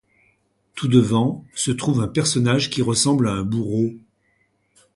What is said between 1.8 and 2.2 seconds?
un